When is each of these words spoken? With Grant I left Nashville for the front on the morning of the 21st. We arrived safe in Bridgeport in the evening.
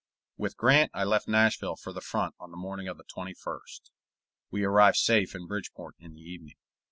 With 0.35 0.57
Grant 0.57 0.89
I 0.95 1.03
left 1.03 1.27
Nashville 1.27 1.75
for 1.75 1.93
the 1.93 2.01
front 2.01 2.33
on 2.39 2.49
the 2.49 2.57
morning 2.57 2.87
of 2.87 2.97
the 2.97 3.03
21st. 3.03 3.91
We 4.49 4.63
arrived 4.63 4.97
safe 4.97 5.35
in 5.35 5.45
Bridgeport 5.45 5.95
in 5.99 6.15
the 6.15 6.21
evening. 6.21 6.55